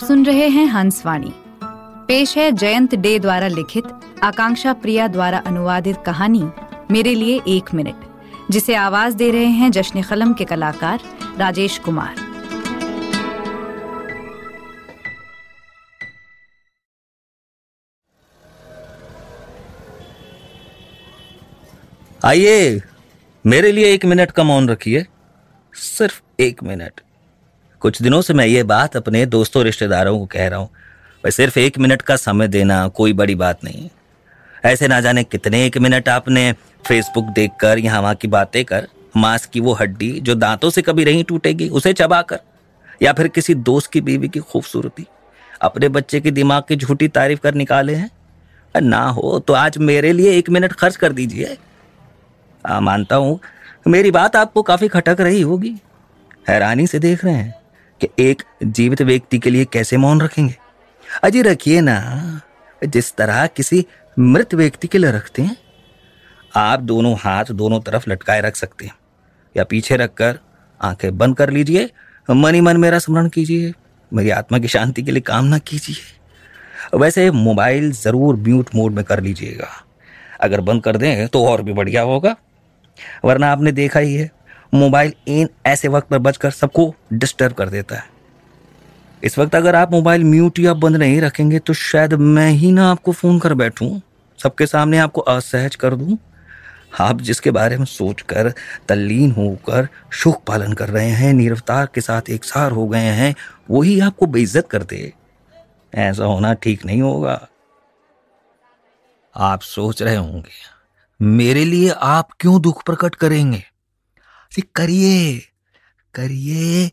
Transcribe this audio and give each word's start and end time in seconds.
आप 0.00 0.06
सुन 0.06 0.24
रहे 0.26 0.46
हैं 0.48 0.64
हंसवाणी। 0.66 1.32
पेश 2.08 2.36
है 2.38 2.50
जयंत 2.52 2.94
डे 2.94 3.18
द्वारा 3.18 3.48
लिखित, 3.48 3.84
आकांक्षा 4.22 4.72
प्रिया 4.72 5.08
द्वारा 5.08 5.38
अनुवादित 5.38 5.96
कहानी, 6.06 6.42
मेरे 6.90 7.14
लिए 7.14 7.40
एक 7.48 7.72
मिनट, 7.74 8.06
जिसे 8.50 8.74
आवाज़ 8.74 9.16
दे 9.16 9.30
रहे 9.30 9.50
हैं 9.56 9.70
जश्न 9.70 10.02
कलम 10.02 10.32
के 10.32 10.44
कलाकार 10.44 11.00
राजेश 11.38 11.78
कुमार। 11.78 12.14
आइए, 22.24 22.80
मेरे 23.44 23.72
लिए 23.72 23.92
एक 23.94 24.04
मिनट 24.04 24.30
का 24.30 24.42
मौन 24.44 24.68
रखिए, 24.68 25.06
सिर्फ़ 25.74 26.20
एक 26.40 26.62
मिनट। 26.62 27.00
कुछ 27.82 28.00
दिनों 28.02 28.20
से 28.22 28.34
मैं 28.34 28.44
ये 28.46 28.62
बात 28.62 28.96
अपने 28.96 29.24
दोस्तों 29.26 29.62
रिश्तेदारों 29.64 30.18
को 30.18 30.26
कह 30.26 30.48
रहा 30.48 30.58
हूँ 30.58 30.68
भाई 31.24 31.30
सिर्फ़ 31.30 31.58
एक 31.58 31.78
मिनट 31.78 32.02
का 32.02 32.16
समय 32.16 32.48
देना 32.48 32.86
कोई 32.88 33.12
बड़ी 33.12 33.34
बात 33.34 33.64
नहीं 33.64 33.82
है। 33.82 33.90
ऐसे 34.64 34.88
ना 34.88 35.00
जाने 35.00 35.22
कितने 35.24 35.64
एक 35.66 35.78
मिनट 35.78 36.08
आपने 36.08 36.52
फेसबुक 36.86 37.24
देखकर 37.24 37.78
यहाँ 37.78 38.00
वहाँ 38.02 38.14
की 38.14 38.28
बातें 38.28 38.64
कर 38.64 38.88
मांस 39.16 39.46
की 39.46 39.60
वो 39.60 39.72
हड्डी 39.72 40.10
जो 40.20 40.34
दांतों 40.34 40.70
से 40.70 40.82
कभी 40.82 41.04
नहीं 41.04 41.24
टूटेगी 41.24 41.68
उसे 41.68 41.92
चबाकर 41.92 42.40
या 43.02 43.12
फिर 43.12 43.28
किसी 43.28 43.54
दोस्त 43.54 43.90
की 43.92 44.00
बीवी 44.00 44.28
की 44.28 44.40
खूबसूरती 44.40 45.06
अपने 45.60 45.88
बच्चे 45.88 46.20
के 46.20 46.30
दिमाग 46.30 46.62
की 46.68 46.76
झूठी 46.76 47.08
तारीफ़ 47.08 47.40
कर 47.40 47.54
निकाले 47.54 47.94
हैं? 47.94 48.10
ना 48.74 49.02
हो 49.02 49.38
तो 49.38 49.52
आज 49.52 49.78
मेरे 49.78 50.12
लिए 50.12 50.32
एक 50.32 50.50
मिनट 50.50 50.72
खर्च 50.72 50.96
कर 50.96 51.12
दीजिए। 51.12 51.56
आ, 52.64 52.80
मानता 52.80 53.16
हूँ 53.16 53.38
मेरी 53.86 54.10
बात 54.10 54.36
आपको 54.36 54.62
काफ़ी 54.62 54.88
खटक 54.88 55.20
रही 55.20 55.40
होगी। 55.40 55.74
हैरानी 56.48 56.86
से 56.86 56.98
देख 56.98 57.24
रहे 57.24 57.34
हैं। 57.34 57.59
कि 58.00 58.08
एक 58.18 58.42
जीवित 58.62 59.02
व्यक्ति 59.02 59.38
के 59.38 59.50
लिए 59.50 59.64
कैसे 59.64 59.96
मौन 59.96 60.20
रखेंगे? 60.20 60.54
अजी 61.24 61.42
रखिए 61.42 61.80
ना, 61.80 62.40
जिस 62.82 63.14
तरह 63.16 63.46
किसी 63.46 63.84
मृत 64.16 64.54
व्यक्ति 64.54 64.88
के 64.88 64.98
लिए 64.98 65.10
रखते 65.12 65.42
हैं, 65.42 65.56
आप 66.56 66.80
दोनों 66.80 67.14
हाथ 67.14 67.44
दोनों 67.44 67.80
तरफ़ 67.80 68.10
लटकाए 68.10 68.40
रख 68.40 68.56
सकते 68.56 68.86
हैं। 68.86 68.94
या 69.56 69.64
पीछे 69.64 69.96
रखकर 69.96 70.38
आँखें 70.80 71.16
बंद 71.18 71.36
कर 71.36 71.50
लीजिए, 71.50 71.90
मन 72.28 72.54
ही 72.54 72.60
मन 72.60 72.76
मेरा 72.76 72.98
स्मरण 72.98 73.28
कीजिए, 73.28 73.72
मेरी 74.12 74.30
आत्मा 74.30 74.58
की 74.58 74.68
शांति 74.68 75.02
के 75.02 75.10
लिए 75.10 75.20
कामना 75.20 75.58
कीजिए। 75.58 76.98
वैसे 76.98 77.30
मोबाइल 77.30 77.90
ज़रूर 77.92 78.36
म्यूट 78.36 78.68
मोड 78.74 78.92
में 78.92 79.04
कर 79.04 79.20
लीजिएगा। 79.20 79.68
अगर 80.40 80.60
बंद 80.60 80.82
कर 80.82 80.96
दें 80.96 81.28
तो 81.28 81.44
और 81.46 81.62
भी 81.62 81.72
बढ़िया 81.72 82.02
होगा। 82.02 82.34
वरना 83.24 83.50
आपने 83.52 83.72
देखा 83.72 84.00
ही 84.00 84.14
है 84.14 84.30
मोबाइल 84.72 85.12
इन 85.28 85.48
ऐसे 85.66 85.88
वक्त 85.88 86.08
पर 86.08 86.18
बचकर 86.18 86.50
सबको 86.50 86.94
डिस्टर्ब 87.12 87.52
कर 87.52 87.68
देता 87.68 87.96
है। 87.96 88.08
इस 89.22 89.38
वक्त 89.38 89.54
अगर 89.54 89.74
आप 89.74 89.92
मोबाइल 89.92 90.24
म्यूट 90.24 90.58
या 90.58 90.74
बंद 90.74 90.96
नहीं 90.96 91.20
रखेंगे 91.20 91.58
तो 91.58 91.72
शायद 91.72 92.12
मैं 92.14 92.50
ही 92.50 92.70
ना 92.72 92.90
आपको 92.90 93.12
फ़ोन 93.12 93.38
कर 93.38 93.54
बैठूं। 93.54 93.98
सबके 94.38 94.66
सामने 94.66 94.98
आपको 94.98 95.20
असहज 95.20 95.76
कर 95.76 95.94
दूँ। 95.94 96.18
आप 97.00 97.20
जिसके 97.20 97.50
बारे 97.50 97.76
में 97.78 97.84
सोचकर 97.84 98.52
तल्लीन 98.88 99.30
होकर 99.32 99.88
सुख 100.12 100.42
पालन 100.44 100.72
कर 100.72 100.88
रहे 100.88 101.10
हैं, 101.10 101.32
निरवतार 101.32 101.88
के 101.94 102.00
साथ 102.00 102.30
एक 102.30 102.44
सार 102.44 102.72
हो 102.72 102.86
गए 102.88 102.98
हैं, 102.98 103.34
वही 103.70 103.98
आपको 104.00 104.26
बेइज्जत 104.26 104.68
कर 104.70 104.82
दे। 104.82 105.12
ऐसा 105.92 106.24
होना 106.24 106.52
ठीक 106.54 106.84
नहीं 106.86 107.02
होगा। 107.02 107.40
आप 109.34 109.60
सोच 109.60 110.02
रहे 110.02 110.16
होंगे, 110.16 110.50
मेरे 111.20 111.64
लिए 111.64 111.90
आप 111.92 112.28
क्यों 112.40 112.60
दुख 112.62 112.82
प्रकट 112.84 113.14
करेंगे? 113.14 113.62
करिए 114.52 115.38
करिए, 116.14 116.90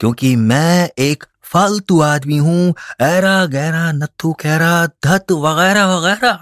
क्योंकि 0.00 0.34
मैं 0.36 0.90
एक 0.98 1.24
फालतू 1.42 2.00
आदमी 2.00 2.36
हूँ। 2.36 2.74
ऐरा 3.00 3.44
गहरा 3.46 3.90
नथु 3.92 4.32
खैरा, 4.32 4.86
धत 4.86 5.32
वगैरह 5.32 5.86
वगैरह। 5.86 6.38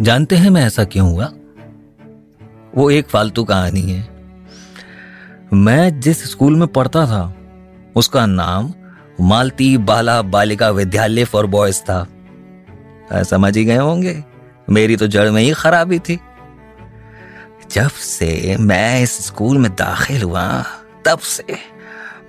जानते 0.00 0.36
हैं 0.36 0.50
मैं 0.50 0.64
ऐसा 0.66 0.84
क्यों 0.84 1.10
हुआ? 1.10 1.26
वो 2.74 2.90
एक 2.90 3.08
फालतू 3.08 3.44
कहानी 3.44 3.82
है। 3.82 4.08
मैं 5.52 6.00
जिस 6.00 6.30
स्कूल 6.30 6.56
में 6.56 6.68
पढ़ता 6.68 7.06
था, 7.06 7.34
उसका 7.96 8.26
नाम 8.26 8.72
मालती 9.20 9.76
बाला 9.76 10.20
बालिका 10.22 10.70
विद्यालय 10.70 11.24
फॉर 11.24 11.46
बॉयज़ 11.46 11.80
था। 11.80 12.06
समझ 13.22 13.56
ही 13.56 13.64
गए 13.64 13.76
होंगे, 13.76 14.22
मेरी 14.70 14.96
तो 14.96 15.06
जड़ 15.06 15.30
में 15.30 15.42
ही 15.42 15.52
खराबी 15.52 15.98
थी। 15.98 16.20
जब 17.72 17.90
से 17.90 18.56
मैं 18.60 19.02
इस 19.02 19.12
स्कूल 19.26 19.58
में 19.58 19.70
दाखिल 19.72 20.22
हुआ, 20.22 20.62
तब 21.06 21.18
से 21.18 21.56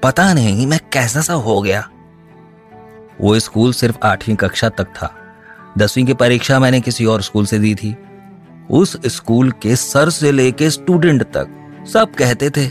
पता 0.03 0.34
नहीं 0.34 0.68
मैं 0.68 0.79
कैसा 0.94 1.22
सा 1.22 1.34
हो 1.34 1.62
गया। 1.62 1.90
वो 3.22 3.40
स्कूल 3.40 3.74
सिर्फ़ 3.74 3.97
आठवीं 4.03 4.35
कक्षा 4.35 4.69
तक 4.69 4.88
था। 4.88 5.13
दसवीं 5.78 6.06
की 6.06 6.13
परीक्षा 6.13 6.59
मैंने 6.59 6.81
किसी 6.81 7.06
और 7.06 7.22
स्कूल 7.22 7.46
से 7.46 7.59
दी 7.59 7.74
थी। 7.75 7.96
उस 8.72 8.97
स्कूल 9.06 9.51
के 9.51 9.75
सर 9.75 10.09
से 10.09 10.31
लेके 10.31 10.69
स्टूडेंट 10.69 11.24
तक 11.24 11.47
सब 11.94 12.13
कहते 12.16 12.50
थे, 12.50 12.66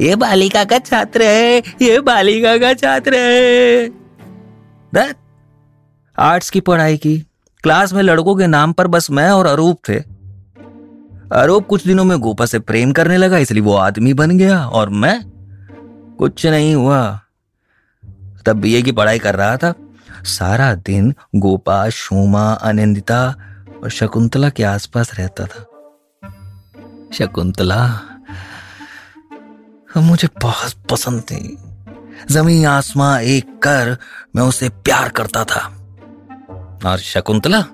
ये 0.00 0.16
बालिका 0.16 0.64
का 0.64 0.78
छात्र 0.78 1.22
है, 1.22 1.58
ये 1.82 2.00
बालिका 2.00 2.56
का 2.58 2.72
छात्र 2.74 3.14
है। 3.16 3.90
आर्ट्स 6.18 6.50
की 6.50 6.60
पढ़ाई 6.60 6.96
की। 6.96 7.18
क्लास 7.64 7.92
में 7.92 8.02
लड़कों 8.02 8.36
के 8.36 8.46
नाम 8.46 8.72
पर 8.72 8.86
बस 8.86 9.10
मैं 9.10 9.30
और 9.30 9.46
अरूप 9.46 9.78
थे। 9.88 10.11
अरूप 11.32 11.66
कुछ 11.66 11.86
दिनों 11.86 12.04
में 12.04 12.18
गोपा 12.18 12.46
से 12.46 12.58
प्रेम 12.58 12.92
करने 12.92 13.16
लगा, 13.16 13.38
इसलिए 13.38 13.62
वो 13.62 13.74
आदमी 13.74 14.14
बन 14.14 14.38
गया 14.38 14.66
और 14.66 14.88
मैं 14.88 15.20
कुछ 16.18 16.46
नहीं 16.46 16.74
हुआ। 16.74 17.20
तब 18.46 18.56
बीए 18.56 18.82
की 18.82 18.92
पढ़ाई 18.92 19.18
कर 19.18 19.36
रहा 19.36 19.56
था। 19.56 19.74
सारा 20.24 20.74
दिन 20.74 21.14
गोपा 21.36 21.88
शोमा 21.88 22.52
अनिंदिता 22.52 23.22
और 23.82 23.90
शकुंतला 23.90 24.48
के 24.48 24.62
आसपास 24.62 25.14
रहता 25.14 25.46
था। 25.46 25.66
शकुंतला 27.12 28.00
मुझे 29.96 30.28
बहुत 30.42 30.74
पसंद 30.90 31.20
थी। 31.20 31.56
ज़मीन 32.30 32.66
आसमां 32.66 33.20
एक 33.22 33.58
कर 33.62 33.96
मैं 34.36 34.42
उसे 34.42 34.68
प्यार 34.68 35.08
करता 35.08 35.44
था। 35.44 35.60
और 36.86 36.98
शकुंतला 36.98 37.64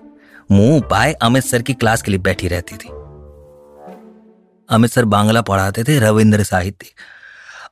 मुँह 0.52 0.80
पाए 0.80 1.12
अमित 1.12 1.44
सर 1.44 1.62
की 1.62 1.74
क्लास 1.74 2.02
के 2.02 2.10
लिए 2.10 2.20
बैठी 2.20 2.48
रहती 2.48 2.76
थी। 2.76 2.97
अमित 4.68 4.90
सर 4.90 5.04
बांग्ला 5.04 5.40
पढ़ाते 5.42 5.84
थे, 5.84 5.98
रविंद्र 5.98 6.42
साहित्य। 6.42 6.86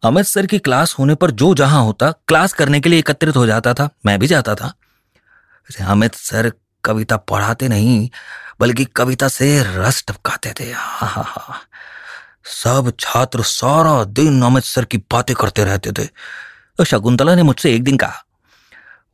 अमित 0.04 0.26
सर 0.26 0.46
की 0.46 0.58
क्लास 0.58 0.94
होने 0.98 1.14
पर 1.14 1.30
जो 1.30 1.54
जहाँ 1.54 1.82
होता, 1.82 2.10
क्लास 2.28 2.52
करने 2.52 2.80
के 2.80 2.88
लिए 2.88 2.98
एकत्रित 2.98 3.36
हो 3.36 3.46
जाता 3.46 3.74
था, 3.74 3.88
मैं 4.06 4.18
भी 4.18 4.26
जाता 4.26 4.54
था। 4.54 4.72
अमित 5.82 6.14
सर 6.14 6.52
कविता 6.84 7.16
पढ़ाते 7.16 7.68
नहीं, 7.68 8.08
बल्कि 8.60 8.84
कविता 8.86 9.28
से 9.28 9.62
रस 9.66 10.04
टपकाते 10.08 10.52
थे। 10.60 10.70
हा 10.72 11.06
हा 11.06 11.22
हा 11.22 11.60
सब 12.44 12.92
छात्र 13.00 13.42
सारा 13.42 14.02
दिन 14.04 14.42
अमित 14.42 14.64
सर 14.64 14.84
की 14.84 14.98
बातें 15.12 15.34
करते 15.36 15.64
रहते 15.64 15.92
थे। 15.92 16.06
तो 16.78 16.84
शकुंतला 16.84 17.34
ने 17.34 17.42
मुझसे 17.42 17.75
एक 17.75 17.84
दिन 17.84 17.96
कहा, 17.96 18.25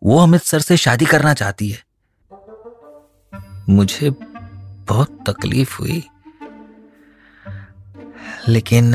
वो 0.02 0.18
अमित 0.22 0.42
सर 0.42 0.60
से 0.60 0.76
शादी 0.76 1.04
करना 1.04 1.34
चाहती 1.34 1.68
है। 1.70 1.82
मुझे 3.68 4.10
बहुत 4.10 5.18
तकलीफ़ 5.28 5.76
हुई। 5.78 6.02
लेकिन 8.48 8.94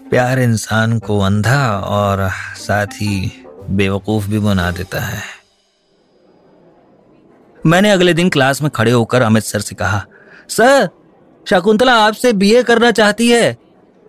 प्यार 0.00 0.38
इंसान 0.38 0.98
को 0.98 1.18
अंधा 1.20 1.78
और 1.78 2.28
साथ 2.56 2.86
ही 2.86 3.32
बेवकूफ़ 3.70 4.28
भी 4.28 4.38
बना 4.38 4.70
देता 4.70 5.00
है। 5.00 5.22
मैंने 7.66 7.90
अगले 7.90 8.14
दिन 8.14 8.28
क्लास 8.30 8.62
में 8.62 8.70
खड़े 8.70 8.90
होकर 8.90 9.22
अमित 9.22 9.44
सर 9.44 9.60
से 9.60 9.74
कहा 9.74 10.04
सर 10.48 10.88
शकुंतला 11.46 11.94
आपसे 11.94 12.32
बीए 12.32 12.62
करना 12.62 12.90
चाहती 12.90 13.28
है। 13.28 13.56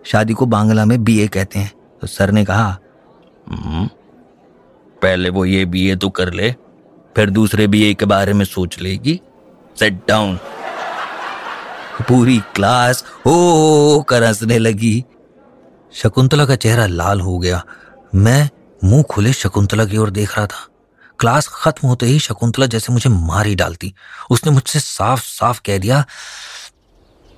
शादी 0.04 0.34
को 0.34 0.46
बांग्ला 0.46 0.84
में 0.84 1.02
बीए 1.04 1.26
कहते 1.28 1.58
हैं। 1.58 1.72
तो 2.00 2.06
सर 2.06 2.30
ने 2.30 2.44
कहा 2.44 2.78
हम्म, 3.48 3.86
पहले 5.02 5.28
वो 5.28 5.44
ये 5.44 5.64
बीए 5.64 5.96
तो 5.96 6.10
कर 6.10 6.32
ले 6.32 6.54
फिर 7.16 7.30
दूसरे 7.30 7.66
बीए 7.66 7.94
के 7.94 8.04
बारे 8.04 8.32
में 8.32 8.44
सोच 8.44 8.80
लेगी। 8.80 9.20
सेट 9.76 10.00
डाउन 10.08 10.38
पूरी 12.00 12.38
क्लास 12.54 13.04
हो 13.26 14.04
कर 14.08 14.24
हंसने 14.24 14.58
लगी। 14.58 15.04
शकुंतला 15.92 16.44
का 16.46 16.56
चेहरा 16.56 16.86
लाल 16.86 17.20
हो 17.20 17.38
गया। 17.38 17.62
मैं 18.14 18.50
मुँह 18.84 19.02
खुले 19.02 19.32
शकुंतला 19.32 19.84
की 19.84 19.96
ओर 19.96 20.10
देख 20.10 20.36
रहा 20.38 20.46
था। 20.46 20.66
क्लास 21.18 21.48
खत्म 21.48 21.88
होते 21.88 22.06
ही 22.06 22.18
शकुंतला 22.18 22.66
जैसे 22.66 22.92
मुझे 22.92 23.10
मार 23.10 23.46
ही 23.46 23.54
डालती। 23.54 23.94
उसने 24.30 24.52
मुझसे 24.52 24.80
साफ़ 24.80 25.22
साफ़ 25.22 25.60
कह 25.66 25.78
दिया, 25.78 26.04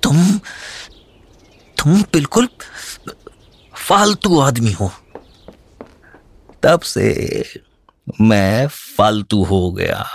तुम 0.03 0.39
तुम 1.77 2.01
बिल्कुल 2.13 2.47
फालतू 3.73 4.39
आदमी 4.39 4.71
हो। 4.71 4.91
तब 6.63 6.79
से 6.79 7.05
मैं 8.21 8.67
फालतू 8.67 9.43
हो 9.43 9.71
गया। 9.71 10.05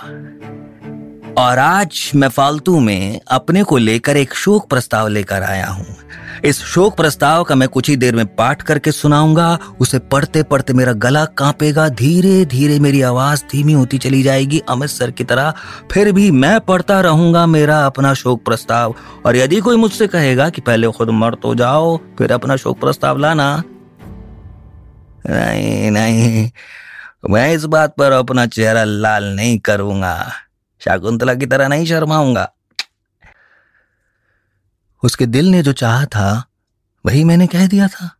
और 1.37 1.59
आज 1.59 2.11
मैं 2.15 2.27
फालतू 2.27 2.79
में 2.79 3.19
अपने 3.27 3.63
को 3.63 3.77
लेकर 3.77 4.17
एक 4.17 4.33
शोक 4.33 4.69
प्रस्ताव 4.69 5.07
लेकर 5.07 5.43
आया 5.43 5.67
हूँ। 5.67 5.95
इस 6.45 6.59
शोक 6.63 6.95
प्रस्ताव 6.97 7.43
का 7.43 7.55
मैं 7.55 7.67
कुछ 7.69 7.89
ही 7.89 7.95
देर 7.95 8.15
में 8.15 8.25
पाठ 8.35 8.61
करके 8.61 8.91
सुनाऊँगा। 8.91 9.57
उसे 9.79 9.99
पढ़ते 9.99 10.43
पढ़ते 10.43 10.73
मेरा 10.73 10.93
गला 10.93 11.23
कांपेगा। 11.37 11.87
धीरे 11.89 12.43
धीरे 12.45 12.79
मेरी 12.79 13.01
आवाज़ 13.01 13.43
धीमी 13.51 13.73
होती 13.73 13.97
चली 13.97 14.21
जाएगी। 14.23 14.61
अमित 14.69 14.89
सर 14.89 15.11
की 15.11 15.23
तरह 15.23 15.53
फिर 15.91 16.11
भी 16.11 16.29
मैं 16.31 16.59
पढ़ता 16.59 16.99
रहूँगा 17.01 17.45
मेरा 17.45 17.79
अपना 17.85 18.13
शोक 18.13 18.43
प्रस्ताव। 18.45 18.95
और 19.25 19.35
यदि 19.35 19.59
कोई 19.59 19.75
मुझसे 19.75 20.07
कहेगा 20.07 20.49
कि 20.49 20.61
पहले 20.61 20.87
खुद 20.87 21.09
मर 21.09 21.35
तो 21.35 21.55
जाओ, 21.55 21.97
फिर 22.17 22.31
अपना 22.31 22.55
शोक 22.55 22.79
प्रस्ताव 22.79 23.17
लाना। 23.17 23.63
नहीं 25.29 25.91
नहीं, 25.91 26.49
मैं 27.29 27.51
इस 27.53 27.65
बात 27.65 27.95
पर 27.97 28.11
अपना 28.11 28.45
चेहरा 28.45 28.83
लाल 28.83 29.35
नहीं 29.35 29.59
करूँगा। 29.59 30.31
शाकुंतला 30.85 31.33
की 31.33 31.45
तरह 31.45 31.67
नहीं 31.67 31.85
शर्माऊँगा। 31.85 32.53
उसके 35.03 35.25
दिल 35.25 35.45
ने 35.45 35.63
जो 35.63 35.73
चाहा 35.73 36.05
था, 36.05 36.45
वही 37.05 37.23
मैंने 37.23 37.47
कह 37.47 37.67
दिया 37.67 37.87
था। 37.87 38.17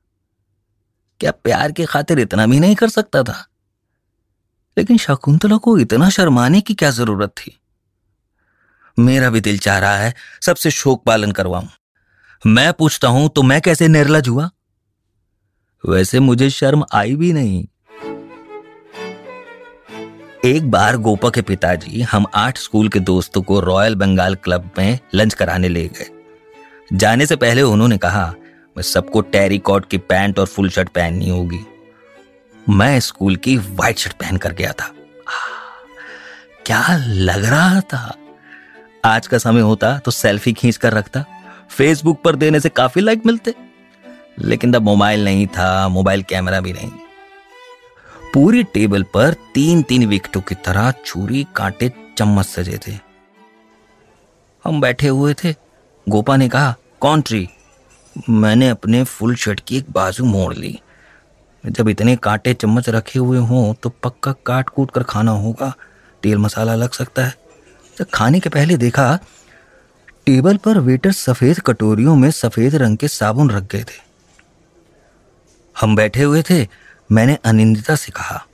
क्या 1.20 1.32
प्यार 1.32 1.72
की 1.72 1.86
खातिर 1.86 2.20
इतना 2.20 2.48
भी 2.48 2.60
नहीं 2.60 2.76
कर 2.76 2.90
सकता 2.90 3.24
था? 3.24 3.48
लेकिन 4.78 4.98
शकुंतला 4.98 5.58
को 5.58 5.78
इतना 5.78 6.10
शर्माने 6.10 6.62
की 6.62 6.74
क्या 6.74 6.92
ज़रूरत 6.92 7.30
थी? 7.30 7.62
मेरा 9.00 9.30
भी 9.30 9.42
दिल 9.42 9.60
चाह 9.60 9.78
रहा 9.78 9.98
है 9.98 10.16
सबसे 10.42 10.72
शोक 10.72 11.06
पालन 11.06 11.32
करवाऊं। 11.32 11.68
मैं 12.46 12.74
पूछता 12.74 13.08
हूँ 13.08 13.30
तो 13.30 13.42
मैं 13.42 13.62
कैसे 13.62 13.88
निर्लज 13.88 14.28
हुआ? 14.28 14.50
वैसे 15.90 16.20
मुझे 16.20 16.50
शर्म 16.50 16.86
आई 16.94 17.16
भी 17.16 17.34
नहीं। 17.34 17.68
एक 20.46 20.72
बार 20.72 20.98
गोपा 20.98 21.30
के 21.30 21.42
पिताजी 21.42 22.02
हम 22.02 22.26
आठ 22.36 22.58
स्कूल 22.58 22.90
के 22.90 23.00
दोस्तों 23.00 23.42
को 23.42 23.60
रॉयल 23.60 23.96
बंगाल 23.96 24.36
क्लब 24.36 24.72
में 24.78 25.00
लंच 25.16 25.34
कराने 25.34 25.70
ले 25.70 25.88
गए। 25.88 26.10
जाने 26.94 27.26
से 27.26 27.36
पहले 27.36 27.62
उन्होंने 27.62 27.98
कहा, 27.98 28.34
मैं 28.78 28.82
सबको 28.82 29.22
टेरी 29.22 29.58
कॉट 29.58 29.86
की 29.86 29.98
पैंट 29.98 30.40
और 30.40 30.46
फुल 30.46 30.70
शर्ट 30.70 30.90
पहननी 30.90 31.30
होगी। 31.30 31.60
मैं 32.70 33.00
स्कूल 33.00 33.36
की 33.36 33.58
व्हाइट 33.58 33.98
शर्ट 33.98 34.14
पहन 34.14 34.38
कर 34.38 34.52
गया 34.52 34.72
था। 34.72 34.92
क्या 36.66 36.98
लग 37.08 37.46
रहा 37.46 37.82
था? 37.82 38.16
आज 39.06 39.28
का 39.28 39.38
समय 39.38 39.62
होता 39.62 39.98
तो 39.98 40.12
सेल्फी 40.12 40.54
खींच 40.54 40.78
कर 40.78 40.94
रखता। 40.94 41.26
फेसबुक 41.70 42.22
पर 42.24 42.36
देने 42.36 42.60
से 42.60 42.70
काफ़ी 42.70 43.02
लाइक 43.02 43.26
मिलते। 43.26 43.56
लेकिन 44.40 44.74
तब 44.74 44.82
मोबाइल 44.82 45.24
नहीं 45.24 45.48
था, 45.48 45.88
मोबाइल 45.88 46.24
कैमरा 46.24 46.60
भी 46.60 46.74
नहीं। 46.74 46.92
पूरी 48.34 48.64
टेबल 48.64 49.04
पर 49.04 49.36
तीन 49.56 49.82
तीन 49.84 50.06
विकटों 50.06 50.42
की 50.42 50.56
तरह 50.56 50.94
छुरी, 51.06 51.48
कांटे, 51.56 51.92
चम्मच 52.18 52.46
सजे 52.46 52.80
थे। 52.88 52.92
हम 54.64 54.82
बैठे 54.82 55.08
हुए 55.08 55.34
थे। 55.34 55.56
गोपा 56.10 56.38
ने 56.38 56.50
कहा, 56.50 56.76
कौन 57.00 57.22
ट्री 57.22 57.50
मैंने 58.30 58.70
अपने 58.70 59.04
फुल 59.04 59.36
शर्ट 59.36 59.60
की 59.60 59.78
एक 59.78 59.92
बाजू 59.92 60.26
मोड़ 60.26 60.54
ली। 60.54 60.80
जब 61.66 61.90
इतने 61.90 62.16
कांटे, 62.16 62.54
चम्मच 62.54 62.90
रखे 62.90 63.20
हुए 63.20 63.38
हों 63.38 63.74
तो 63.74 63.90
पक्का 63.90 64.32
काट 64.32 64.70
कूट 64.70 64.92
कर 64.92 65.04
खाना 65.04 65.32
होगा। 65.32 65.74
तेल 66.24 66.38
मसाला 66.38 66.76
लग 66.76 66.92
सकता 66.92 67.26
है। 67.26 67.36
जब 68.00 68.06
खाने 68.14 68.40
के 68.40 68.50
पहले 68.50 68.78
देखा, 68.78 69.20
टेबल 70.26 70.58
पर 70.58 70.78
वेटर 70.78 71.12
सफ़ेद 71.12 71.60
कटोरियों 71.60 72.16
में 72.16 72.32
सफ़ेद 72.32 72.76
रंग 72.76 72.98
के 72.98 73.08
साबुन 73.08 73.50
रख 73.50 73.64
गए 73.64 73.84
थे। 73.84 74.12
हम 75.82 75.96
बैठे 75.96 76.24
हुए 76.24 76.42
थे। 76.42 76.91
मैंने 77.12 77.38
अनिंदिता 77.46 77.96
से 77.96 78.12
कहा, 78.12 78.46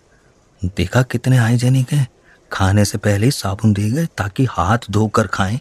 देखा 0.76 1.02
कितने 1.04 1.38
हाइजेनिक 1.38 1.92
हैं। 1.94 2.08
खाने 2.52 2.86
से 2.86 2.98
पहले 2.98 3.26
ही 3.26 3.32
साबुन 3.32 3.74
दे 3.74 3.90
गए 3.90 4.06
ताकि 4.06 4.46
हाथ 4.46 4.78
धोकर 4.92 5.28
खाएँ। 5.28 5.60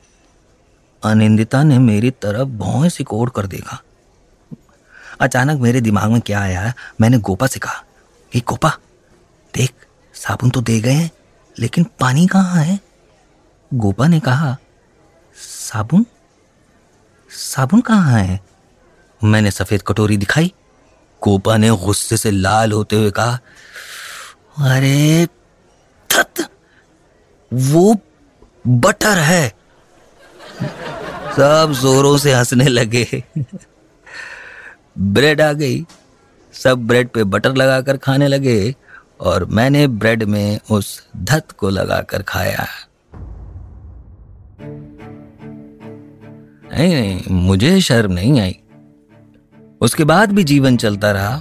अनिंदिता 1.03 1.63
ने 1.63 1.79
मेरी 1.79 2.11
तरफ़ 2.11 2.49
भौं 2.49 2.89
सिकोड़ 2.89 3.31
कर 3.31 3.47
देखा। 3.47 3.81
अचानक 5.21 5.61
मेरे 5.61 5.81
दिमाग 5.81 6.11
में 6.11 6.21
क्या 6.21 6.41
आया, 6.41 6.73
मैंने 7.01 7.19
गोपा 7.19 7.47
से 7.47 7.61
कहा 7.61 7.85
हे 8.33 8.41
गोपा, 8.41 8.79
देख, 9.55 9.73
साबुन 10.15 10.51
तो 10.51 10.61
दे 10.61 10.81
गए 10.81 10.93
हैं, 10.93 11.11
लेकिन 11.59 11.85
पानी 12.01 12.27
कहाँ 12.27 12.65
है? 12.65 12.81
गोपा 13.75 14.07
ने 14.07 14.21
कहा, 14.21 14.57
साबुन? 15.37 16.07
साबुन 17.31 17.81
कहाँ 17.81 18.19
है? 18.19 18.41
मैंने 19.25 19.51
सफ़ेद 19.51 19.83
कटोरी 19.83 20.17
दिखाई 20.17 20.53
गोपा 21.23 21.57
ने 21.57 21.71
गुस्से 21.71 22.17
से 22.17 22.31
लाल 22.31 22.73
होते 22.73 22.97
हुए 22.97 23.11
कहा, 23.11 23.39
अरे 24.59 25.27
थत 26.11 26.51
वो 27.53 27.97
बटर 28.69 29.19
है। 29.19 29.49
सब 31.37 31.73
जोरों 31.83 32.17
से 32.19 32.33
हंसने 32.33 32.65
लगे। 32.65 33.23
ब्रेड 34.99 35.41
आ 35.41 35.53
गई। 35.53 35.85
सब 36.53 36.87
ब्रेड 36.87 37.09
पे 37.09 37.25
बटर 37.25 37.55
लगाकर 37.57 37.97
खाने 37.97 38.29
लगे 38.29 38.75
और 39.21 39.45
मैंने 39.45 39.87
ब्रेड 39.87 40.23
में 40.23 40.59
उस 40.71 41.09
धत 41.17 41.51
को 41.51 41.71
लगाकर 41.71 42.23
खाया। 42.23 42.67
नहीं 46.73 46.95
नहीं, 46.95 47.23
मुझे 47.31 47.81
शर्म 47.81 48.13
नहीं 48.13 48.41
आई। 48.41 48.59
उसके 49.81 50.05
बाद 50.05 50.33
भी 50.33 50.45
जीवन 50.45 50.77
चलता 50.77 51.11
रहा। 51.11 51.37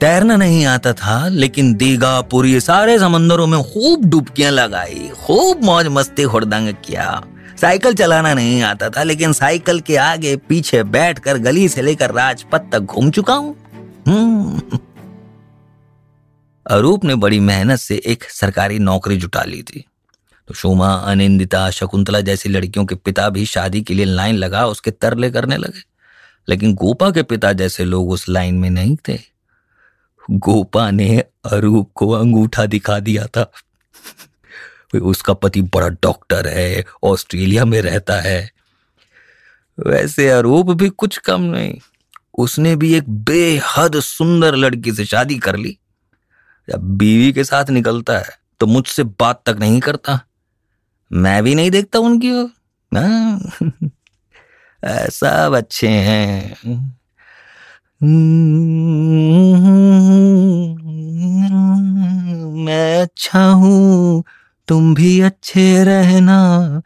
तैरना 0.00 0.36
नहीं 0.36 0.66
आता 0.66 0.92
था, 0.92 1.28
लेकिन 1.28 1.74
दीघा, 1.74 2.20
पूरी, 2.20 2.60
सारे 2.60 2.98
समंदरों 2.98 3.46
में 3.46 3.62
खूब 3.62 4.04
डुबकियाँ 4.04 4.52
लगाई, 4.52 5.10
खूब 5.26 5.64
मौज 5.64 5.86
मस्ती 5.86 6.22
हुड़दंग 6.22 6.74
किया। 6.74 7.22
साइकिल 7.60 7.94
चलाना 7.94 8.34
नहीं 8.34 8.62
आता 8.62 8.88
था, 8.88 9.02
लेकिन 9.02 9.32
साइकिल 9.32 9.80
के 9.80 9.96
आगे 9.96 10.36
पीछे 10.36 10.82
बैठकर 10.82 11.38
गली 11.38 11.68
से 11.68 11.82
लेकर 11.82 12.10
राजपथ 12.10 12.60
तक 12.72 12.78
घूम 12.78 13.10
चुका 13.10 13.34
हूँ। 13.34 13.56
हम्म। 14.08 14.78
अरूप 16.66 17.04
ने 17.04 17.14
बड़ी 17.14 17.40
मेहनत 17.40 17.78
से 17.78 18.02
एक 18.06 18.24
सरकारी 18.24 18.78
नौकरी 18.78 19.16
जुटा 19.16 19.42
ली 19.42 19.62
थी। 19.62 19.84
तो 20.48 20.54
शोमा, 20.54 20.94
अनिंदिता, 20.94 21.70
शकुंतला 21.70 22.20
जैसी 22.20 22.48
लड़कियों 22.48 22.84
के 22.84 22.94
पिता 22.94 23.28
भी 23.28 23.46
शादी 23.46 23.82
के 23.82 23.94
लिए 23.94 24.04
लाइन 24.04 24.34
लगा 24.34 24.66
उसके 24.66 24.90
तरले 24.90 25.30
करने 25.30 25.56
लगे। 25.56 25.91
लेकिन 26.48 26.74
गोपा 26.74 27.10
के 27.10 27.22
पिता 27.22 27.52
जैसे 27.52 27.84
लोग 27.84 28.10
उस 28.10 28.28
लाइन 28.28 28.54
में 28.54 28.70
नहीं 28.70 28.96
थे। 29.08 29.18
गोपा 30.30 30.90
ने 30.90 31.18
अरूप 31.44 31.90
को 31.94 32.10
अंगूठा 32.10 32.66
दिखा 32.66 32.98
दिया 33.00 33.26
था। 33.26 33.52
उसका 35.02 35.32
पति 35.32 35.62
बड़ा 35.62 35.88
डॉक्टर 35.88 36.46
है, 36.46 36.84
ऑस्ट्रेलिया 37.02 37.64
में 37.64 37.82
रहता 37.82 38.20
है। 38.20 38.50
वैसे 39.86 40.28
अरूप 40.28 40.70
भी 40.70 40.88
कुछ 40.88 41.18
कम 41.18 41.40
नहीं। 41.40 41.78
उसने 42.38 42.76
भी 42.76 42.94
एक 42.94 43.08
बेहद 43.08 44.00
सुंदर 44.00 44.56
लड़की 44.56 44.92
से 44.92 45.04
शादी 45.04 45.38
कर 45.38 45.56
ली। 45.56 45.78
जब 46.70 46.82
बीवी 46.98 47.32
के 47.32 47.44
साथ 47.44 47.70
निकलता 47.70 48.18
है 48.18 48.38
तो 48.60 48.66
मुझसे 48.66 49.04
बात 49.04 49.42
तक 49.46 49.56
नहीं 49.60 49.80
करता। 49.80 50.20
मैं 51.12 51.42
भी 51.44 51.54
नहीं 51.54 51.70
देखता 51.70 51.98
उनकी 51.98 52.30
हाँ। 52.94 53.90
सब 54.84 55.52
अच्छे 55.56 55.88
हैं। 55.88 56.56
मैं 62.64 63.02
अच्छा 63.02 63.44
हूँ, 63.44 64.24
तुम 64.68 64.94
भी 64.94 65.20
अच्छे 65.20 65.84
रहना। 65.84 66.82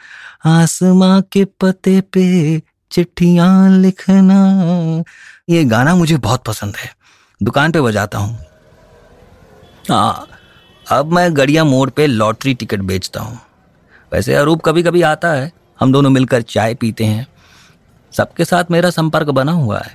आसमां 0.47 1.23
के 1.23 1.45
पते 1.45 2.01
पे 2.01 2.63
चिट्ठियाँ 2.91 3.71
लिखना। 3.71 5.05
ये 5.51 5.65
गाना 5.65 5.95
मुझे 5.95 6.17
बहुत 6.17 6.45
पसंद 6.45 6.77
है। 6.77 6.91
दुकान 7.43 7.73
पे 7.73 7.81
बजाता 7.81 8.19
हूँ। 8.19 8.39
हाँ 9.91 10.27
अब 10.87 11.13
मैं 11.13 11.37
गड़िया 11.37 11.65
मोड़ 11.65 11.91
पे 11.91 12.07
लॉटरी 12.07 12.55
टिकट 12.55 12.81
बेचता 12.81 13.21
हूँ। 13.21 13.39
वैसे 14.13 14.35
अरूप 14.35 14.63
कभी 14.65 14.83
कभी 14.83 15.03
आता 15.03 15.33
है। 15.33 15.53
हम 15.81 15.93
दोनों 15.93 16.11
मिलकर 16.11 16.43
चाय 16.43 16.75
पीते 16.75 17.05
हैं। 17.05 17.27
सबके 18.17 18.45
साथ 18.45 18.71
मेरा 18.71 18.91
संपर्क 18.91 19.29
बना 19.31 19.53
हुआ 19.53 19.79
है। 19.79 19.95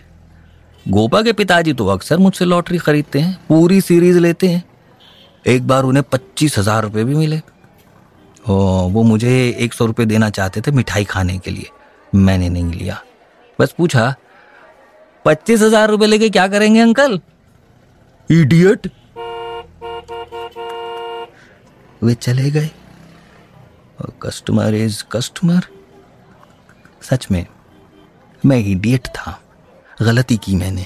गोपा 0.86 1.22
के 1.22 1.34
पिताजी 1.34 1.74
तो 1.74 1.88
अक्सर 1.88 2.18
मुझसे 2.18 2.46
लॉटरी 2.46 2.78
खरीदते 2.78 3.20
हैं 3.20 3.38
पूरी 3.48 3.80
सीरीज़ 3.82 4.20
लेते 4.20 4.48
हैं। 4.48 4.63
एक 5.46 5.68
बार 5.68 5.84
उन्हें 5.84 6.04
पच्चीस 6.12 6.58
हज़ार 6.58 6.84
रुपये 6.84 7.04
भी 7.04 7.16
मिले। 7.16 7.42
ओ, 8.46 8.54
वो 8.90 9.04
मुझे 9.04 9.32
एक 9.60 9.74
सौ 9.74 9.86
रुपये 9.86 10.06
देना 10.06 10.30
चाहते 10.30 10.62
थे 10.62 10.72
मिठाई 10.72 11.04
खाने 11.04 11.38
के 11.38 11.51
लिए। 11.51 11.70
मैंने 12.13 12.50
नहीं 12.50 12.74
लिया। 12.74 13.01
बस 13.60 13.74
पूछा 13.78 14.13
पच्चीस 15.25 15.62
हज़ार 15.62 15.90
रुपये 15.90 16.08
लेके 16.08 16.30
क्या 16.30 16.48
करेंगे 16.48 16.80
अंकल? 16.80 17.20
इडियट 18.30 18.88
वे 22.01 22.13
चले 22.13 22.50
गए। 22.51 22.70
और 24.01 24.13
कस्टमर 24.22 24.75
इज़ 24.75 25.04
कस्टमर 25.12 25.68
सच 27.01 27.28
में 27.32 27.46
मैं 28.45 28.60
इडियट 28.60 29.07
था। 29.07 29.41
गलती 30.01 30.38
की 30.38 30.55
मैंने। 30.55 30.86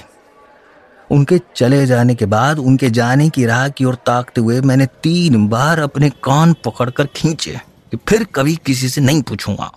उनके 1.10 1.40
चले 1.56 1.86
जाने 1.86 2.14
के 2.14 2.26
बाद, 2.26 2.58
उनके 2.58 2.90
जाने 2.90 3.28
की 3.28 3.46
राह 3.46 3.68
की 3.68 3.84
ओर 3.84 3.94
ताकते 3.94 4.40
हुए 4.40 4.60
मैंने 4.60 4.86
तीन 4.86 5.48
बार 5.48 5.78
अपने 5.78 6.10
कान 6.10 6.52
पकड़कर 6.52 7.06
खींचे 7.06 7.60
कि 7.90 7.98
फिर 8.08 8.24
कभी 8.24 8.56
किसी 8.56 8.88
से 8.88 9.00
नहीं 9.00 9.22
पूछूँगा। 9.22 9.72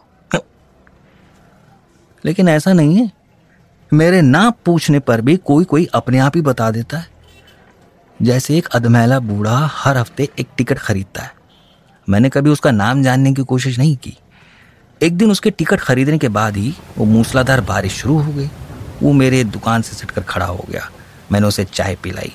लेकिन 2.25 2.49
ऐसा 2.49 2.73
नहीं 2.73 2.95
है। 2.95 3.11
मेरे 3.93 4.21
ना 4.21 4.49
पूछने 4.49 4.99
पर 4.99 5.21
भी 5.21 5.37
कोई 5.37 5.63
कोई 5.63 5.85
अपने 5.85 6.19
आप 6.19 6.35
ही 6.35 6.41
बता 6.41 6.71
देता 6.71 6.97
है। 6.97 7.07
जैसे 8.21 8.57
एक 8.57 8.67
अधमैला 8.67 9.19
बूढ़ा 9.19 9.69
हर 9.73 9.97
हफ़्ते 9.97 10.29
एक 10.39 10.47
टिकट 10.57 10.79
खरीदता 10.79 11.23
है। 11.23 11.33
मैंने 12.09 12.29
कभी 12.29 12.49
उसका 12.49 12.71
नाम 12.71 13.03
जानने 13.03 13.33
की 13.33 13.43
कोशिश 13.43 13.79
नहीं 13.79 13.97
की। 13.97 14.17
एक 15.03 15.17
दिन 15.17 15.31
उसके 15.31 15.49
टिकट 15.51 15.79
खरीदने 15.79 16.17
के 16.17 16.27
बाद 16.27 16.57
ही 16.57 16.73
वो 16.97 17.05
मूसलाधार 17.05 17.61
बारिश 17.61 17.93
शुरू 17.93 18.17
हो 18.17 18.31
गई। 18.33 18.49
वो 19.03 19.11
मेरे 19.13 19.43
दुकान 19.43 19.81
से 19.81 19.95
सटकर 19.95 20.21
खड़ा 20.21 20.45
हो 20.45 20.65
गया। 20.69 20.89
मैंने 21.31 21.47
उसे 21.47 21.65
चाय 21.65 21.95
पिलाई। 21.95 22.31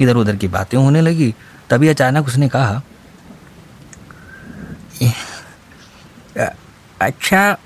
इधर 0.00 0.16
उधर 0.16 0.36
की 0.36 0.48
बातें 0.48 0.78
होने 0.78 1.00
लगी। 1.00 1.34
तभी 1.70 1.88
अचानक 1.88 2.26
उसने 2.26 2.48
कहा 2.48 2.82
अच्छा 7.00 7.56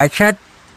अच्छा 0.00 0.30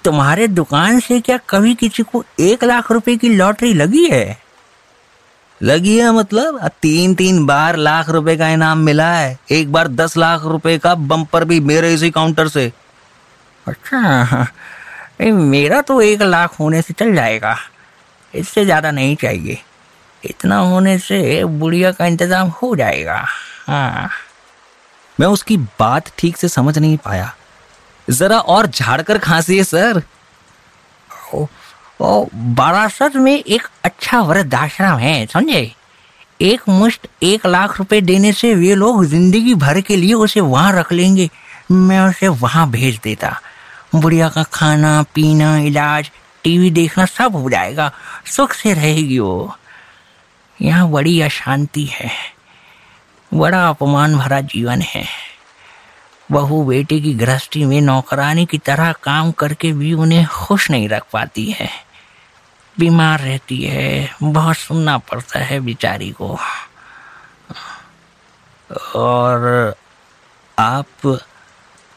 तुम्हारे 0.04 0.48
दुकान 0.48 1.00
से 1.00 1.20
क्या 1.22 1.38
कभी 1.50 1.74
किसी 1.76 2.04
को 2.04 2.24
एक 2.40 2.64
लाख 2.64 2.92
रुपए 2.92 3.16
की 3.18 3.30
लॉटरी 3.30 3.74
लगी 3.74 4.06
है? 4.06 4.38
लगी 5.62 5.98
है 5.98 6.12
मतलब? 6.12 6.60
तीन 6.82 7.14
तीन 7.16 7.46
बार 7.46 7.76
लाख 7.76 8.10
रुपए 8.10 8.36
का 8.38 8.50
इनाम 8.50 8.78
मिला 8.78 9.12
है। 9.12 9.38
एक 9.52 9.72
बार 9.72 9.88
दस 9.88 10.18
लाख 10.18 10.44
रुपए 10.44 10.78
का 10.78 10.94
बम्पर 10.96 11.44
भी 11.46 11.60
मेरे 11.60 11.94
इसी 11.94 12.10
काउंटर 12.12 12.48
से। 12.48 12.72
अच्छा। 13.66 14.48
मेरा 15.22 15.82
तो 15.82 16.02
एक 16.02 16.22
लाख 16.22 16.60
होने 16.60 16.82
से 16.82 16.94
चल 16.94 17.14
जाएगा। 17.16 17.56
इससे 18.34 18.66
ज़्यादा 18.66 18.92
नहीं 18.92 19.16
चाहिए। 19.16 19.62
इतना 20.24 20.58
होने 20.58 20.98
से 21.00 21.44
बुढ़िया 21.46 21.92
का 21.92 22.06
इंतज़ाम 22.06 22.48
हो 22.62 22.76
जाएगा। 22.76 23.24
हाँ। 23.68 24.10
मैं 25.20 25.28
उसकी 25.28 25.58
बात 25.58 26.12
ठीक 26.18 26.38
से 26.38 26.48
समझ 26.50 26.78
नहीं 26.78 26.98
पाया। 26.98 27.34
जरा 28.08 28.40
और 28.40 28.68
झाड़कर 28.68 29.18
खांसी 29.18 29.58
है 29.58 29.64
सर। 29.64 30.02
ओ, 31.34 31.46
ओ 32.01 32.27
बारासत 32.34 33.16
में 33.16 33.44
एक 33.44 33.68
अच्छा 33.84 34.22
वृद्धाश्रम 34.22 34.98
है, 34.98 35.25
समझे? 35.25 35.75
एक 36.42 36.62
मुश्त 36.70 37.08
एक 37.24 37.46
लाख 37.46 37.80
रुपए 37.80 38.01
देने 38.01 38.34
से 38.34 38.56
वे 38.56 38.75
लोग 38.75 39.06
ज़िंदगी 39.06 39.54
भर 39.54 39.82
के 39.82 39.96
लिए 39.96 40.13
उसे 40.13 40.39
वहाँ 40.39 40.72
रख 40.74 40.92
लेंगे। 40.92 41.30
मैं 41.72 42.00
उसे 42.00 42.27
वहाँ 42.27 42.70
भेज 42.70 43.00
देता। 43.04 43.42
बुढ़िया 43.96 44.30
का 44.30 44.44
खाना, 44.44 45.04
पीना, 45.04 45.58
इलाज, 45.58 46.12
टीवी 46.44 46.72
देखना 46.72 47.06
सब 47.06 47.36
हो 47.36 47.50
जाएगा। 47.50 47.92
सुख 48.25 48.54
से 48.54 48.74
रहेगी 48.74 49.20
वो। 49.20 49.56
यहाँ 50.62 50.92
बड़ी 50.92 51.22
अशांति 51.22 51.86
है। 51.86 52.12
बड़ा 53.34 53.70
अपमान 53.70 54.18
भरा 54.18 54.42
जीवन 54.42 54.82
है। 54.82 55.06
बहू 56.32 56.63
बेटे 56.63 57.00
की 57.00 57.13
गृहस्थी 57.13 57.66
में 57.66 57.82
नौकरानी 57.82 58.46
की 58.46 58.58
तरह 58.58 58.92
काम 58.92 59.32
करके 59.32 59.74
भी 59.74 59.94
उन्हें 59.94 60.25
खुश 60.27 60.72
नहीं 60.72 60.89
रख 60.89 61.04
पाती 61.13 61.51
है। 61.51 61.87
बीमार 62.80 63.20
रहती 63.20 63.62
है, 63.64 64.10
बहुत 64.24 64.58
सुनना 64.58 64.98
पड़ता 64.98 65.40
है 65.40 65.60
बेचारी 65.60 66.10
को। 66.12 66.38
और 68.96 69.76
आप 70.58 71.20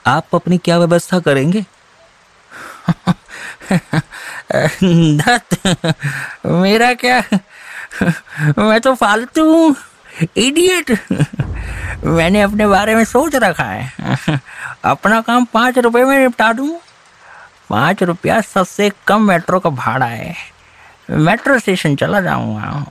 आप 0.07 0.35
अपनी 0.35 0.59
क्या 0.59 0.79
व्यवस्था 0.79 1.19
करेंगे? 1.21 1.65
दत्त, 5.21 5.57
मेरा 6.47 6.93
क्या? 6.95 7.23
मैं 8.59 8.81
तो 8.81 8.95
फालतू 8.95 9.45
हूँ 9.45 9.77
इडियट 10.37 10.91
मैंने 12.05 12.41
अपने 12.43 12.67
बारे 12.67 12.95
में 12.95 13.05
सोच 13.05 13.35
रखा 13.35 13.65
है। 13.65 14.41
अपना 14.85 15.21
काम 15.21 15.45
पाँच 15.45 15.79
रुपए 15.79 16.05
में 16.05 16.19
निपटा 16.19 16.53
दूँ। 16.53 16.79
पाँच 17.71 18.03
रुपया 18.03 18.41
सबसे 18.41 18.91
कम 19.07 19.29
मेट्रो 19.29 19.61
का 19.61 19.71
भाड़ा 19.71 20.07
है। 20.07 20.35
मेट्रो 21.11 21.59
स्टेशन 21.59 21.97
चला 21.97 22.21
जाऊँगा। 22.21 22.87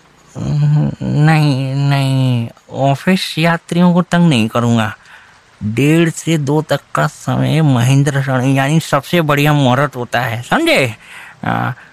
नहीं 1.01 1.75
नहीं, 1.75 2.47
ऑफ़िस 2.71 3.35
यात्रियों 3.38 3.93
को 3.93 4.01
तंग 4.01 4.29
नहीं 4.29 4.47
करूँगा। 4.47 4.95
डेढ़ 5.63 6.09
से 6.09 6.38
दो 6.38 6.61
तक 6.61 6.79
का 6.95 7.07
समय 7.07 7.61
महेंद्र 7.61 8.21
क्षण 8.21 8.43
यानी 8.43 8.79
सबसे 8.79 9.21
बढ़िया 9.21 9.53
मुहूर्त 9.53 9.95
होता 9.95 10.21
है, 10.21 10.41
समझे? 10.41 10.95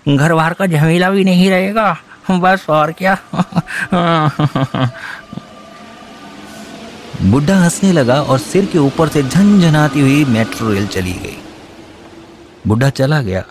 घर 0.09 0.35
बाहर 0.35 0.53
का 0.53 0.67
झमेला 0.67 1.11
भी 1.11 1.25
नहीं 1.25 1.51
रहेगा, 1.51 1.97
बस 2.31 2.67
और 2.71 2.93
क्या? 2.93 3.19
बुढ़ा 7.23 7.57
हंसने 7.57 7.93
लगा 7.93 8.23
और 8.23 8.39
सिर 8.39 8.67
के 8.67 8.79
ऊपर 8.79 9.09
से 9.09 9.23
झंझनाती 9.23 10.01
हुई 10.01 10.25
मेट्रो 10.25 10.73
रेल 10.73 10.87
चली 10.87 11.13
गई। 11.13 11.37
बुढ़ा 12.67 12.91
चला 12.91 13.21
गया। 13.21 13.45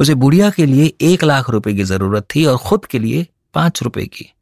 उसे 0.00 0.14
बुढ़िया 0.14 0.50
के 0.50 0.66
लिए 0.66 0.94
एक 1.00 1.24
लाख 1.24 1.50
रुपए 1.50 1.74
की 1.74 1.84
ज़रूरत 1.84 2.26
थी 2.34 2.44
और 2.44 2.56
खुद 2.56 2.86
के 2.86 2.98
लिए 2.98 3.26
पाँच 3.54 3.82
रुपए 3.82 4.06
की। 4.06 4.32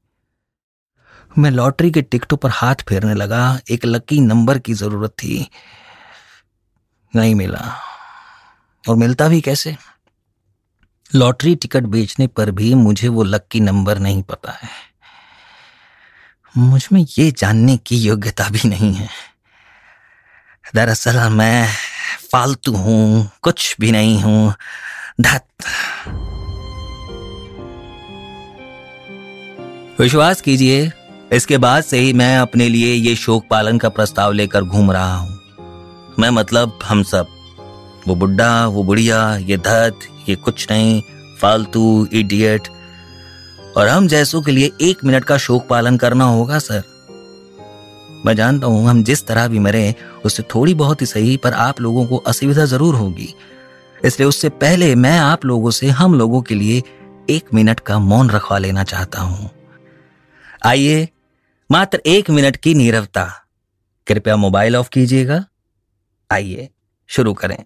मैं 1.39 1.51
लॉटरी 1.51 1.91
के 1.91 2.03
टिकटों 2.03 2.37
पर 2.37 2.51
हाथ 2.51 2.75
फेरने 2.89 3.15
लगा। 3.15 3.61
एक 3.71 3.85
लकी 3.85 4.21
नंबर 4.21 4.59
की 4.59 4.75
ज़रूरत 4.75 5.11
थी। 5.11 5.51
नहीं 7.17 7.35
मिला। 7.35 7.77
और 8.89 8.97
मिलता 8.97 9.29
भी 9.29 9.41
कैसे? 9.41 9.77
लॉटरी 11.15 11.55
टिकट 11.55 11.83
बेचने 11.83 12.27
पर 12.27 12.51
भी 12.51 12.75
मुझे 12.75 13.09
वो 13.09 13.23
लक्की 13.23 13.61
नंबर 13.61 13.99
नहीं 13.99 14.23
पता 14.23 14.53
है। 14.53 14.69
मुझमें 16.57 17.07
ये 17.19 17.31
जानने 17.31 17.77
की 17.77 17.97
योग्यता 17.97 18.49
भी 18.49 18.69
नहीं 18.69 18.95
है। 18.95 19.09
दरअसल 20.75 21.29
मैं 21.29 21.75
फालतू 22.33 22.73
हूँ, 22.73 23.31
कुछ 23.43 23.77
भी 23.81 23.93
नहीं 23.93 24.23
हूँ। 24.23 24.55
धत। 25.19 25.45
विश्वास 30.01 30.41
कीजिए, 30.41 30.91
इसके 31.33 31.57
बाद 31.59 31.85
से 31.85 31.99
ही 31.99 32.13
मैं 32.13 32.37
अपने 32.39 32.69
लिए 32.69 32.93
ये 32.95 33.15
शोक 33.17 33.47
पालन 33.51 33.79
का 33.79 33.89
प्रस्ताव 33.89 34.33
लेकर 34.33 34.63
घूम 34.63 34.93
रहा 34.93 35.17
हूँ। 35.17 35.39
मैं 36.19 36.31
मतलब 36.31 36.79
हम 36.85 37.03
सब। 37.03 37.27
वो 38.09 38.15
बुढ़ा 38.15 38.67
वो 38.67 38.83
बुढ़िया, 38.83 39.37
ये 39.37 39.57
धत, 39.57 39.99
ये 40.29 40.37
कुछ 40.37 40.71
नहीं, 40.71 41.03
फालतू 41.41 42.07
इडियट 42.13 42.69
और 43.77 43.89
हम 43.89 44.09
जैसों 44.09 44.43
के 44.43 44.53
लिए 44.53 44.71
एक 44.83 45.05
मिनट 45.05 45.25
का 45.25 45.39
शोक 45.39 45.67
पालन 45.69 45.97
करना 45.97 46.25
होगा, 46.25 46.59
सर। 46.59 46.83
मैं 48.27 48.37
जानता 48.37 48.67
हूँ 48.67 48.89
हम 48.89 49.03
जिस 49.05 49.27
तरह 49.27 49.49
भी 49.49 49.59
मरे, 49.59 49.95
उससे 50.25 50.43
थोड़ी 50.55 50.75
बहुत 50.75 51.01
ही 51.01 51.07
सही, 51.07 51.37
पर 51.37 51.53
आप 51.53 51.81
लोगों 51.81 52.07
को 52.07 52.17
असुविधा 52.17 52.65
ज़रूर 52.65 52.95
होगी। 52.95 53.35
इसलिए 54.05 54.29
उससे 54.29 54.49
पहले 54.49 54.95
मैं 54.95 55.19
आप 55.19 55.45
लोगों 55.45 55.71
से 55.71 55.89
हम 55.89 56.15
लोगों 56.15 56.43
के 56.43 56.55
लिए 56.55 56.83
एक 57.31 57.55
मिनट 57.55 57.81
का 57.81 57.99
मौन 57.99 58.31
रखवा 58.31 58.59
लेना 58.59 58.85
चाहता 58.85 59.21
हूँ। 59.21 59.51
आइए, 60.67 61.09
मात्र 61.71 62.03
एक 62.07 62.31
मिनट 62.31 62.57
की 62.57 62.75
नीरवता। 62.75 63.47
कृपया 64.07 64.37
मोबाइल 64.37 64.77
ऑफ़ 64.77 64.89
कीजिएगा। 64.89 65.45
आइए, 66.33 66.69
शुरू 67.09 67.35
करें। 67.35 67.65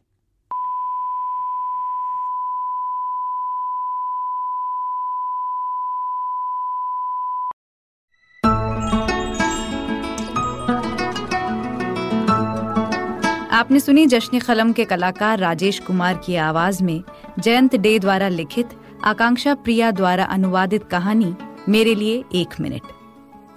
आपने 13.62 13.80
सुनी 13.80 14.06
जश्न 14.06 14.38
कलम 14.38 14.72
के 14.72 14.84
कलाकार 14.84 15.38
राजेश 15.38 15.78
कुमार 15.78 16.20
की 16.26 16.36
आवाज़ 16.36 16.84
में 16.84 17.02
जयंत 17.38 17.76
डे 17.76 17.98
द्वारा 17.98 18.28
लिखित 18.28 18.68
आकांक्षा 19.04 19.54
प्रिया 19.54 19.90
द्वारा 19.90 20.24
अनुवादित 20.24 20.84
कहानी, 20.84 21.34
मेरे 21.68 21.94
लिए 21.94 22.24
एक 22.34 22.60
मिनट। 22.60 22.80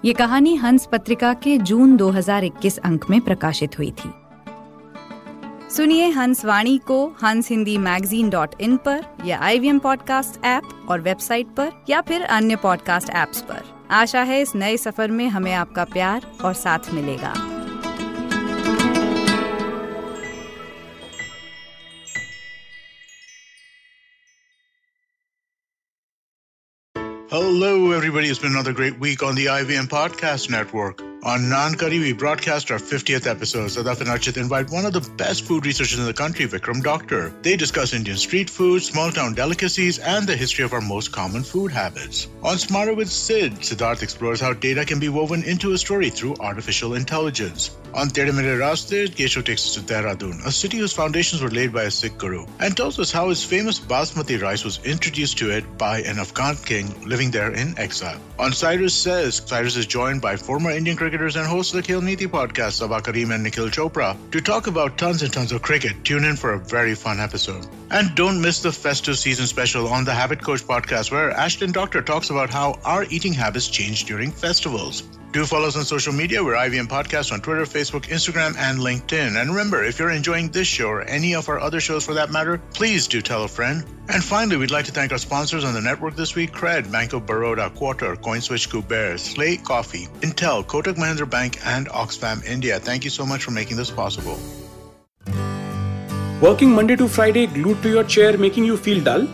ये 0.06 0.14
कहानी 0.14 0.56
हंस 0.56 0.90
पत्रिका 0.92 1.34
के 1.34 1.58
जून 1.58 1.98
2021 1.98 2.78
अंक 2.78 3.10
में 3.10 3.22
प्रकाशित 3.22 3.78
हुई 3.78 3.92
थी। 3.92 4.12
सुनिए 5.76 6.10
हंस 6.10 6.46
वाणी 6.46 6.78
को 6.78 7.08
हंस 7.08 7.50
हिंदी 7.50 7.78
मैगजीन 7.78 8.30
डॉट 8.30 8.62
इन 8.62 8.78
पर 8.78 9.04
या 9.26 9.40
आई 9.40 9.60
वी 9.60 9.78
पॉडकास्ट 9.78 10.46
ऐप 10.46 10.64
और 10.90 11.02
वेबसाइट 11.02 11.48
पर 11.48 11.72
या 11.90 12.02
फिर 12.02 12.22
अन्य 12.22 12.56
पॉडकास्ट 12.56 13.10
ऐप्स 13.10 13.42
पर। 13.42 13.64
आशा 13.92 14.22
है 14.22 14.42
इस 14.42 14.56
नए 14.56 14.78
सफ़र 14.78 15.12
में 15.12 15.28
हमें 15.28 15.54
आपका 15.54 15.84
प्यार 15.84 16.32
और 16.44 16.54
साथ 16.54 16.80
मिलेगा। 16.94 17.55
Hello, 27.28 27.92
everybody. 27.92 28.28
It's 28.28 28.38
been 28.38 28.52
another 28.52 28.72
great 28.72 29.00
week 29.00 29.24
on 29.24 29.34
the 29.34 29.48
IVM 29.48 29.88
Podcast 29.88 30.52
Network. 30.52 31.02
On 31.24 31.40
Nankari, 31.40 32.00
we 32.00 32.14
broadcast 32.14 32.70
our 32.70 32.78
50th 32.78 33.26
episode. 33.26 33.72
Sadaf 33.72 34.00
and 34.00 34.10
Archit 34.10 34.38
invite 34.38 34.70
one 34.70 34.86
of 34.86 34.94
the 34.94 35.02
best 35.18 35.44
food 35.44 35.66
researchers 35.66 35.98
in 35.98 36.06
the 36.06 36.14
country, 36.14 36.46
Vikram 36.46 36.84
Doctor. 36.84 37.34
They 37.42 37.56
discuss 37.56 37.96
Indian 37.96 38.18
street 38.18 38.48
food, 38.48 38.84
small 38.84 39.10
town 39.10 39.34
delicacies, 39.34 39.98
and 39.98 40.28
the 40.28 40.36
history 40.36 40.64
of 40.64 40.74
our 40.74 40.82
most 40.82 41.12
common 41.12 41.42
food 41.42 41.72
habits. 41.72 42.28
On 42.44 42.60
Smarter 42.60 42.94
with 42.94 43.10
Sid, 43.10 43.54
Siddharth 43.54 44.04
explores 44.04 44.40
how 44.40 44.54
data 44.54 44.86
can 44.86 45.00
be 45.00 45.10
woven 45.10 45.44
into 45.46 45.72
a 45.72 45.80
story 45.80 46.12
through 46.12 46.36
artificial 46.36 46.94
intelligence. 46.94 47.72
On 47.96 48.10
Tere 48.10 48.34
Mere 48.34 48.60
Raste, 48.60 49.08
Kesho 49.16 49.42
takes 49.42 49.66
us 49.66 49.76
to 49.76 49.80
Dehradun, 49.80 50.46
a 50.46 50.52
city 50.52 50.80
whose 50.80 50.92
foundations 50.92 51.42
were 51.42 51.50
laid 51.50 51.72
by 51.72 51.84
a 51.84 51.90
Sikh 51.90 52.18
guru, 52.18 52.46
and 52.60 52.76
tells 52.76 53.00
us 53.00 53.10
how 53.10 53.30
his 53.30 53.42
famous 53.42 53.80
basmati 53.80 54.42
rice 54.42 54.66
was 54.66 54.84
introduced 54.84 55.38
to 55.38 55.50
it 55.50 55.78
by 55.78 56.02
an 56.02 56.20
Afghan 56.20 56.58
king 56.58 56.94
living 57.08 57.32
there 57.32 57.54
in 57.54 57.74
exile. 57.80 58.20
On 58.38 58.52
Cyrus 58.52 58.94
Says, 58.94 59.42
Cyrus 59.46 59.78
is 59.78 59.86
joined 59.86 60.22
by 60.22 60.36
former 60.36 60.72
Indian 60.72 60.98
cricketers 60.98 61.38
and 61.38 61.48
hosts 61.48 61.74
of 61.74 61.86
the 61.86 61.94
Khel 61.94 62.02
Niti 62.02 62.28
podcast, 62.28 62.82
Sabah 62.82 63.02
Kareem 63.02 63.34
and 63.34 63.44
Nikhil 63.44 63.70
Chopra, 63.70 64.18
to 64.32 64.42
talk 64.42 64.68
about 64.68 64.98
tons 64.98 65.24
and 65.24 65.32
tons 65.32 65.54
of 65.54 65.62
cricket. 65.62 66.04
Tune 66.04 66.26
in 66.26 66.36
for 66.36 66.52
a 66.52 66.60
very 66.60 66.96
fun 66.96 67.22
episode. 67.22 67.66
And 67.92 68.14
don't 68.14 68.42
miss 68.42 68.62
the 68.62 68.74
festive 68.74 69.18
season 69.18 69.48
special 69.48 69.88
on 69.88 70.04
the 70.04 70.14
Habit 70.14 70.44
Coach 70.44 70.64
podcast, 70.64 71.12
where 71.12 71.32
Ashton 71.32 71.72
Doctor 71.72 72.02
talks 72.02 72.30
about 72.30 72.50
how 72.50 72.78
our 72.84 73.06
eating 73.06 73.32
habits 73.32 73.70
change 73.70 74.04
during 74.04 74.32
festivals. 74.32 75.04
Do 75.36 75.46
follow 75.46 75.68
us 75.68 75.76
on 75.76 75.84
social 75.84 76.14
media. 76.14 76.42
We're 76.42 76.54
IVM 76.54 76.88
Podcast 76.88 77.34
on 77.34 77.42
Twitter, 77.42 77.64
Facebook, 77.64 78.04
Instagram, 78.04 78.56
and 78.58 78.80
LinkedIn. 78.80 79.36
And 79.36 79.50
remember, 79.50 79.84
if 79.84 80.00
you're 80.00 80.12
enjoying 80.12 80.48
this 80.48 80.66
show 80.66 80.88
or 80.88 81.02
any 81.02 81.36
of 81.36 81.50
our 81.50 81.60
other 81.60 81.82
shows 81.82 82.06
for 82.06 82.14
that 82.14 82.32
matter, 82.32 82.58
please 82.74 83.06
do 83.06 83.22
tell 83.22 83.44
a 83.44 83.50
friend. 83.50 83.84
And 84.08 84.24
finally, 84.24 84.56
we'd 84.56 84.72
like 84.72 84.86
to 84.86 84.94
thank 84.94 85.12
our 85.12 85.18
sponsors 85.18 85.66
on 85.66 85.74
the 85.74 85.82
network 85.82 86.16
this 86.16 86.36
week 86.36 86.54
Cred, 86.54 86.90
Bank 86.90 87.12
of 87.12 87.26
Baroda, 87.26 87.70
Quarter, 87.72 88.16
CoinSwitch, 88.16 88.70
Kuber, 88.70 89.20
Slate 89.20 89.62
Coffee, 89.66 90.08
Intel, 90.22 90.64
Kotak 90.66 90.96
Mahindra 90.96 91.30
Bank, 91.30 91.60
and 91.66 91.90
Oxfam 91.90 92.42
India. 92.46 92.80
Thank 92.80 93.04
you 93.04 93.10
so 93.10 93.26
much 93.26 93.44
for 93.44 93.52
making 93.52 93.76
this 93.76 93.92
possible. 93.92 94.40
Working 96.40 96.72
Monday 96.72 96.96
to 96.96 97.10
Friday 97.10 97.48
glued 97.48 97.84
to 97.84 97.90
your 97.90 98.06
chair 98.06 98.38
making 98.38 98.64
you 98.64 98.78
feel 98.78 99.04
dull? 99.04 99.28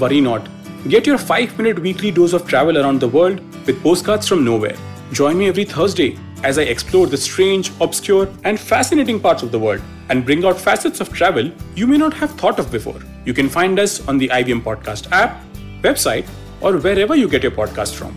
Worry 0.00 0.22
not. 0.22 0.48
Get 0.88 1.06
your 1.06 1.18
5 1.18 1.58
minute 1.58 1.78
weekly 1.80 2.10
dose 2.10 2.32
of 2.32 2.48
travel 2.48 2.78
around 2.78 3.00
the 3.00 3.08
world 3.08 3.40
with 3.66 3.82
postcards 3.82 4.26
from 4.26 4.42
nowhere. 4.42 4.78
Join 5.12 5.38
me 5.38 5.48
every 5.48 5.64
Thursday 5.64 6.18
as 6.42 6.58
I 6.58 6.62
explore 6.62 7.06
the 7.06 7.16
strange, 7.16 7.70
obscure, 7.80 8.28
and 8.44 8.58
fascinating 8.58 9.20
parts 9.20 9.42
of 9.42 9.52
the 9.52 9.58
world 9.58 9.80
and 10.08 10.24
bring 10.24 10.44
out 10.44 10.58
facets 10.58 11.00
of 11.00 11.12
travel 11.12 11.50
you 11.74 11.86
may 11.86 11.98
not 11.98 12.14
have 12.14 12.30
thought 12.32 12.58
of 12.58 12.70
before. 12.70 13.00
You 13.24 13.34
can 13.34 13.48
find 13.48 13.78
us 13.78 14.06
on 14.08 14.18
the 14.18 14.28
IBM 14.28 14.62
Podcast 14.62 15.10
app, 15.12 15.44
website, 15.82 16.26
or 16.60 16.76
wherever 16.78 17.14
you 17.14 17.28
get 17.28 17.42
your 17.42 17.52
podcast 17.52 17.94
from. 17.94 18.16